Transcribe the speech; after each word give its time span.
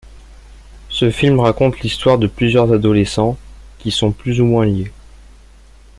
Ce 0.89 1.11
film 1.11 1.39
raconte 1.41 1.81
l'histoire 1.81 2.17
de 2.17 2.25
plusieurs 2.25 2.73
adolescents, 2.73 3.37
qui 3.77 3.91
sont 3.91 4.11
plus 4.11 4.41
ou 4.41 4.45
moins 4.45 4.65
liés. 4.65 4.91